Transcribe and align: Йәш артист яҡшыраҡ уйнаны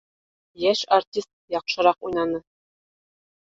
Йәш 0.61 0.79
артист 0.97 1.29
яҡшыраҡ 1.57 2.09
уйнаны 2.11 2.41